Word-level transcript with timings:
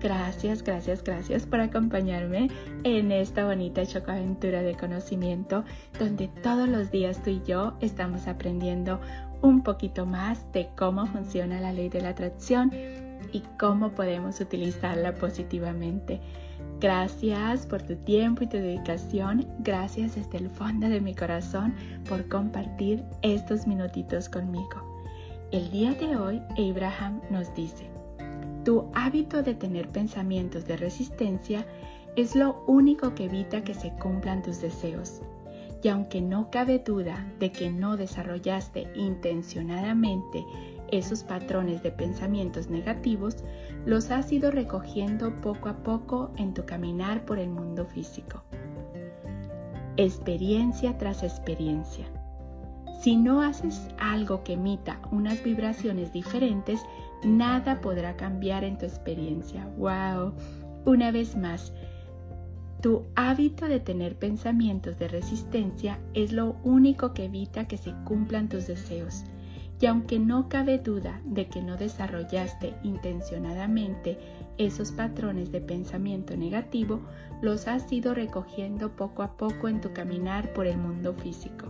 Gracias, 0.00 0.62
gracias, 0.62 1.02
gracias 1.02 1.44
por 1.44 1.60
acompañarme 1.60 2.48
en 2.84 3.10
esta 3.10 3.44
bonita 3.44 3.84
chocaventura 3.84 4.62
de 4.62 4.76
conocimiento 4.76 5.64
donde 5.98 6.28
todos 6.28 6.68
los 6.68 6.92
días 6.92 7.20
tú 7.22 7.30
y 7.30 7.42
yo 7.44 7.74
estamos 7.80 8.28
aprendiendo 8.28 9.00
un 9.42 9.62
poquito 9.62 10.06
más 10.06 10.50
de 10.52 10.68
cómo 10.76 11.06
funciona 11.06 11.60
la 11.60 11.72
ley 11.72 11.88
de 11.88 12.00
la 12.00 12.10
atracción 12.10 12.70
y 13.32 13.42
cómo 13.58 13.90
podemos 13.90 14.40
utilizarla 14.40 15.14
positivamente. 15.14 16.20
Gracias 16.80 17.66
por 17.66 17.82
tu 17.82 17.96
tiempo 17.96 18.44
y 18.44 18.46
tu 18.46 18.56
dedicación. 18.56 19.46
Gracias 19.60 20.14
desde 20.14 20.38
el 20.38 20.48
fondo 20.48 20.88
de 20.88 21.00
mi 21.00 21.14
corazón 21.14 21.74
por 22.08 22.28
compartir 22.28 23.02
estos 23.22 23.66
minutitos 23.66 24.28
conmigo. 24.28 24.88
El 25.50 25.70
día 25.72 25.92
de 25.94 26.16
hoy, 26.16 26.40
Abraham 26.56 27.20
nos 27.30 27.52
dice, 27.54 27.97
tu 28.68 28.84
hábito 28.92 29.42
de 29.42 29.54
tener 29.54 29.88
pensamientos 29.88 30.66
de 30.66 30.76
resistencia 30.76 31.64
es 32.16 32.36
lo 32.36 32.62
único 32.66 33.14
que 33.14 33.24
evita 33.24 33.64
que 33.64 33.72
se 33.72 33.94
cumplan 33.94 34.42
tus 34.42 34.60
deseos. 34.60 35.22
Y 35.82 35.88
aunque 35.88 36.20
no 36.20 36.50
cabe 36.50 36.78
duda 36.78 37.32
de 37.38 37.50
que 37.50 37.70
no 37.70 37.96
desarrollaste 37.96 38.92
intencionadamente 38.94 40.44
esos 40.92 41.24
patrones 41.24 41.82
de 41.82 41.92
pensamientos 41.92 42.68
negativos, 42.68 43.36
los 43.86 44.10
has 44.10 44.30
ido 44.30 44.50
recogiendo 44.50 45.34
poco 45.36 45.70
a 45.70 45.82
poco 45.82 46.30
en 46.36 46.52
tu 46.52 46.66
caminar 46.66 47.24
por 47.24 47.38
el 47.38 47.48
mundo 47.48 47.86
físico. 47.86 48.42
Experiencia 49.96 50.98
tras 50.98 51.22
experiencia. 51.22 52.04
Si 52.98 53.16
no 53.16 53.42
haces 53.42 53.88
algo 53.98 54.42
que 54.42 54.54
emita 54.54 55.00
unas 55.12 55.42
vibraciones 55.44 56.12
diferentes, 56.12 56.84
nada 57.22 57.80
podrá 57.80 58.16
cambiar 58.16 58.64
en 58.64 58.76
tu 58.76 58.86
experiencia. 58.86 59.68
¡Wow! 59.76 60.34
Una 60.84 61.12
vez 61.12 61.36
más, 61.36 61.72
tu 62.80 63.04
hábito 63.14 63.66
de 63.66 63.78
tener 63.78 64.16
pensamientos 64.16 64.98
de 64.98 65.08
resistencia 65.08 66.00
es 66.14 66.32
lo 66.32 66.56
único 66.64 67.14
que 67.14 67.26
evita 67.26 67.68
que 67.68 67.76
se 67.76 67.92
cumplan 68.04 68.48
tus 68.48 68.66
deseos. 68.66 69.24
Y 69.80 69.86
aunque 69.86 70.18
no 70.18 70.48
cabe 70.48 70.78
duda 70.78 71.20
de 71.24 71.46
que 71.46 71.62
no 71.62 71.76
desarrollaste 71.76 72.74
intencionadamente 72.82 74.18
esos 74.58 74.90
patrones 74.90 75.52
de 75.52 75.60
pensamiento 75.60 76.36
negativo, 76.36 77.00
los 77.42 77.68
has 77.68 77.90
ido 77.92 78.12
recogiendo 78.12 78.96
poco 78.96 79.22
a 79.22 79.36
poco 79.36 79.68
en 79.68 79.80
tu 79.80 79.92
caminar 79.92 80.52
por 80.52 80.66
el 80.66 80.78
mundo 80.78 81.14
físico, 81.14 81.66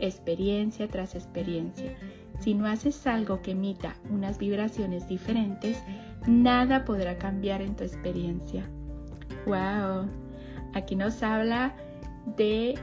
experiencia 0.00 0.88
tras 0.88 1.14
experiencia. 1.14 1.92
Si 2.40 2.54
no 2.54 2.66
haces 2.66 3.06
algo 3.06 3.40
que 3.42 3.52
emita 3.52 3.96
unas 4.10 4.38
vibraciones 4.38 5.08
diferentes, 5.08 5.82
nada 6.26 6.84
podrá 6.84 7.16
cambiar 7.18 7.62
en 7.62 7.74
tu 7.76 7.84
experiencia. 7.84 8.68
¡Wow! 9.46 10.08
Aquí 10.74 10.96
nos 10.96 11.22
habla 11.22 11.74
de 12.36 12.74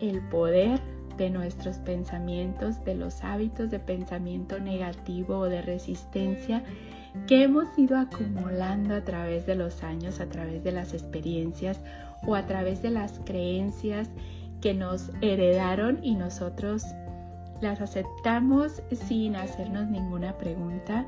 el 0.00 0.20
poder 0.28 0.80
de 1.16 1.30
nuestros 1.30 1.78
pensamientos, 1.78 2.84
de 2.84 2.94
los 2.94 3.22
hábitos 3.22 3.70
de 3.70 3.78
pensamiento 3.78 4.58
negativo 4.58 5.38
o 5.38 5.44
de 5.44 5.62
resistencia 5.62 6.62
que 7.26 7.42
hemos 7.44 7.66
ido 7.78 7.98
acumulando 7.98 8.94
a 8.94 9.04
través 9.04 9.46
de 9.46 9.54
los 9.54 9.82
años, 9.82 10.20
a 10.20 10.26
través 10.26 10.64
de 10.64 10.72
las 10.72 10.94
experiencias 10.94 11.80
o 12.26 12.34
a 12.34 12.46
través 12.46 12.82
de 12.82 12.90
las 12.90 13.20
creencias 13.24 14.08
que 14.62 14.72
nos 14.72 15.10
heredaron 15.20 15.98
y 16.02 16.14
nosotros 16.14 16.84
las 17.60 17.80
aceptamos 17.80 18.82
sin 18.90 19.36
hacernos 19.36 19.88
ninguna 19.88 20.38
pregunta. 20.38 21.06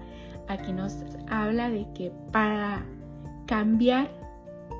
Aquí 0.48 0.72
nos 0.72 0.98
habla 1.28 1.70
de 1.70 1.86
que 1.94 2.12
para 2.32 2.84
cambiar 3.46 4.10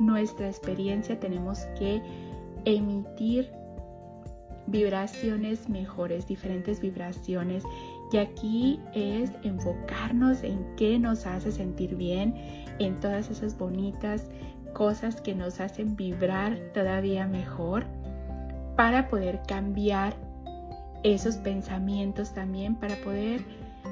nuestra 0.01 0.49
experiencia 0.49 1.19
tenemos 1.19 1.61
que 1.79 2.03
emitir 2.65 3.51
vibraciones 4.67 5.69
mejores, 5.69 6.27
diferentes 6.27 6.81
vibraciones. 6.81 7.65
Y 8.13 8.19
aquí 8.19 8.81
es 8.93 9.31
enfocarnos 9.43 10.43
en 10.43 10.65
qué 10.77 10.99
nos 10.99 11.27
hace 11.27 11.53
sentir 11.53 11.97
bien, 11.97 12.35
en 12.79 12.99
todas 13.01 13.31
esas 13.31 13.57
bonitas 13.57 14.29
cosas 14.73 15.21
que 15.21 15.35
nos 15.35 15.61
hacen 15.61 15.97
vibrar 15.97 16.59
todavía 16.75 17.27
mejor 17.27 17.87
para 18.77 19.09
poder 19.09 19.41
cambiar 19.47 20.15
esos 21.03 21.37
pensamientos 21.37 22.33
también, 22.33 22.77
para 22.77 22.97
poder 22.97 23.43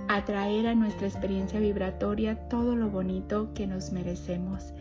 atraer 0.09 0.66
a 0.66 0.75
nuestra 0.75 1.06
experiencia 1.06 1.60
vibratoria 1.60 2.48
todo 2.48 2.75
lo 2.75 2.88
bonito 2.88 3.53
que 3.54 3.66
nos 3.66 3.93
merecemos. 3.93 4.72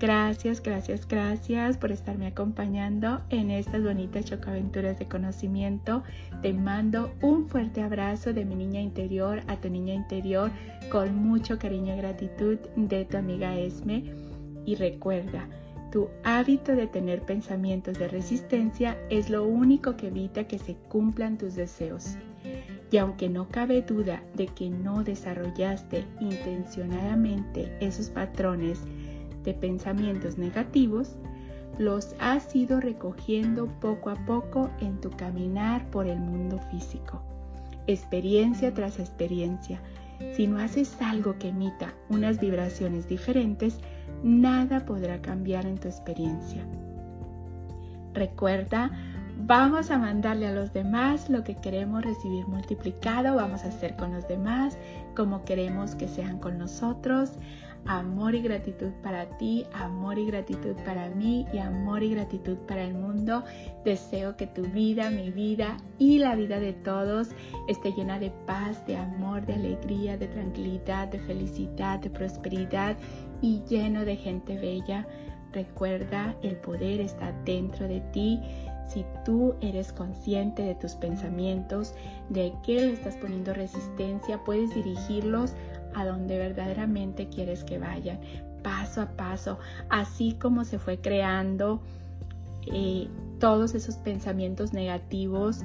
Gracias, 0.00 0.62
gracias, 0.62 1.06
gracias 1.06 1.76
por 1.76 1.92
estarme 1.92 2.28
acompañando 2.28 3.20
en 3.28 3.50
estas 3.50 3.82
bonitas 3.82 4.24
chocaventuras 4.24 4.98
de 4.98 5.06
conocimiento. 5.06 6.02
Te 6.40 6.54
mando 6.54 7.12
un 7.20 7.50
fuerte 7.50 7.82
abrazo 7.82 8.32
de 8.32 8.46
mi 8.46 8.54
niña 8.54 8.80
interior 8.80 9.42
a 9.46 9.56
tu 9.56 9.68
niña 9.68 9.92
interior 9.92 10.50
con 10.90 11.14
mucho 11.14 11.58
cariño 11.58 11.94
y 11.94 11.98
gratitud 11.98 12.58
de 12.76 13.04
tu 13.04 13.18
amiga 13.18 13.58
Esme. 13.58 14.04
Y 14.64 14.76
recuerda, 14.76 15.46
tu 15.90 16.08
hábito 16.24 16.74
de 16.74 16.86
tener 16.86 17.22
pensamientos 17.22 17.98
de 17.98 18.08
resistencia 18.08 18.96
es 19.10 19.30
lo 19.30 19.44
único 19.44 19.96
que 19.96 20.08
evita 20.08 20.44
que 20.44 20.58
se 20.58 20.76
cumplan 20.88 21.38
tus 21.38 21.54
deseos. 21.54 22.16
Y 22.90 22.96
aunque 22.96 23.28
no 23.28 23.48
cabe 23.48 23.82
duda 23.82 24.22
de 24.34 24.46
que 24.46 24.70
no 24.70 25.04
desarrollaste 25.04 26.04
intencionadamente 26.20 27.76
esos 27.80 28.10
patrones, 28.10 28.80
de 29.44 29.54
pensamientos 29.54 30.38
negativos, 30.38 31.16
los 31.78 32.14
has 32.18 32.54
ido 32.54 32.80
recogiendo 32.80 33.66
poco 33.80 34.10
a 34.10 34.26
poco 34.26 34.70
en 34.80 35.00
tu 35.00 35.10
caminar 35.10 35.90
por 35.90 36.06
el 36.06 36.18
mundo 36.18 36.58
físico, 36.70 37.22
experiencia 37.92 38.72
tras 38.74 38.98
experiencia. 38.98 39.80
Si 40.34 40.46
no 40.46 40.58
haces 40.58 40.96
algo 41.00 41.38
que 41.38 41.48
emita 41.48 41.94
unas 42.08 42.38
vibraciones 42.38 43.08
diferentes, 43.08 43.78
nada 44.22 44.84
podrá 44.84 45.20
cambiar 45.22 45.66
en 45.66 45.78
tu 45.78 45.88
experiencia. 45.88 46.62
Recuerda, 48.12 48.90
vamos 49.38 49.90
a 49.90 49.98
mandarle 49.98 50.46
a 50.46 50.52
los 50.52 50.72
demás 50.72 51.30
lo 51.30 51.42
que 51.44 51.54
queremos 51.56 52.04
recibir 52.04 52.46
multiplicado, 52.46 53.36
vamos 53.36 53.64
a 53.64 53.68
hacer 53.68 53.96
con 53.96 54.12
los 54.12 54.28
demás 54.28 54.76
como 55.16 55.44
queremos 55.44 55.94
que 55.94 56.08
sean 56.08 56.38
con 56.38 56.58
nosotros 56.58 57.32
amor 57.86 58.34
y 58.34 58.42
gratitud 58.42 58.90
para 59.02 59.26
ti, 59.38 59.66
amor 59.72 60.18
y 60.18 60.26
gratitud 60.26 60.74
para 60.84 61.08
mí 61.10 61.46
y 61.52 61.58
amor 61.58 62.02
y 62.02 62.10
gratitud 62.10 62.56
para 62.68 62.84
el 62.84 62.94
mundo. 62.94 63.42
Deseo 63.84 64.36
que 64.36 64.46
tu 64.46 64.62
vida, 64.62 65.10
mi 65.10 65.30
vida 65.30 65.76
y 65.98 66.18
la 66.18 66.34
vida 66.34 66.60
de 66.60 66.72
todos 66.72 67.30
esté 67.68 67.92
llena 67.92 68.18
de 68.18 68.30
paz, 68.46 68.86
de 68.86 68.96
amor, 68.96 69.44
de 69.46 69.54
alegría, 69.54 70.16
de 70.16 70.28
tranquilidad, 70.28 71.08
de 71.08 71.20
felicidad, 71.20 71.98
de 71.98 72.10
prosperidad 72.10 72.96
y 73.40 73.62
lleno 73.68 74.04
de 74.04 74.16
gente 74.16 74.56
bella. 74.58 75.06
Recuerda, 75.52 76.36
el 76.42 76.56
poder 76.56 77.00
está 77.00 77.32
dentro 77.44 77.88
de 77.88 78.00
ti. 78.12 78.40
Si 78.86 79.04
tú 79.24 79.54
eres 79.60 79.92
consciente 79.92 80.62
de 80.62 80.74
tus 80.74 80.94
pensamientos, 80.94 81.94
de 82.28 82.52
que 82.64 82.74
le 82.74 82.92
estás 82.92 83.16
poniendo 83.16 83.54
resistencia, 83.54 84.42
puedes 84.44 84.74
dirigirlos 84.74 85.54
a 85.94 86.04
donde 86.04 86.38
verdaderamente 86.38 87.28
quieres 87.28 87.64
que 87.64 87.78
vayan, 87.78 88.20
paso 88.62 89.02
a 89.02 89.16
paso, 89.16 89.58
así 89.88 90.34
como 90.34 90.64
se 90.64 90.78
fue 90.78 90.98
creando 90.98 91.80
eh, 92.66 93.08
todos 93.38 93.74
esos 93.74 93.96
pensamientos 93.96 94.72
negativos 94.72 95.62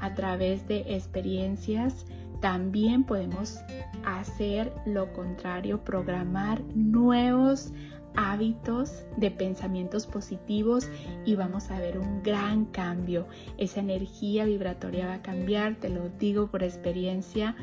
a 0.00 0.14
través 0.14 0.66
de 0.68 0.94
experiencias, 0.94 2.06
también 2.40 3.04
podemos 3.04 3.58
hacer 4.04 4.70
lo 4.84 5.12
contrario, 5.14 5.82
programar 5.82 6.62
nuevos 6.74 7.72
hábitos 8.16 9.02
de 9.16 9.30
pensamientos 9.30 10.06
positivos 10.06 10.88
y 11.24 11.34
vamos 11.36 11.70
a 11.70 11.78
ver 11.78 11.98
un 11.98 12.22
gran 12.22 12.66
cambio. 12.66 13.26
Esa 13.58 13.80
energía 13.80 14.44
vibratoria 14.44 15.06
va 15.06 15.14
a 15.14 15.22
cambiar, 15.22 15.76
te 15.76 15.88
lo 15.88 16.08
digo 16.10 16.48
por 16.48 16.62
experiencia. 16.62 17.56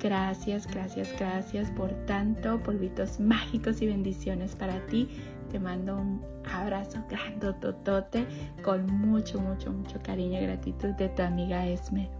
Gracias, 0.00 0.66
gracias, 0.66 1.14
gracias 1.18 1.70
por 1.72 1.90
tanto, 2.06 2.58
polvitos 2.62 3.20
mágicos 3.20 3.82
y 3.82 3.86
bendiciones 3.86 4.56
para 4.56 4.84
ti. 4.86 5.08
Te 5.50 5.60
mando 5.60 5.96
un 5.96 6.24
abrazo 6.50 7.04
grande, 7.10 7.52
totote, 7.60 8.26
con 8.62 8.86
mucho, 8.86 9.38
mucho, 9.40 9.70
mucho 9.70 10.00
cariño 10.02 10.40
y 10.40 10.46
gratitud 10.46 10.94
de 10.94 11.08
tu 11.10 11.22
amiga 11.22 11.66
Esme. 11.66 12.19